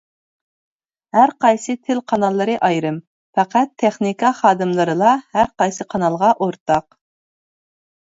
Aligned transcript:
ھەر 1.17 1.33
قايسى 1.45 1.75
تىل 1.89 2.01
قاناللىرى 2.13 2.57
ئايرىم، 2.69 2.99
پەقەت 3.41 3.77
تېخنىكا 3.85 4.35
خادىملىرىلا 4.41 5.15
ھەر 5.39 5.55
قايسى 5.63 5.91
قانالغا 5.95 6.35
ئورتاق. 6.37 7.03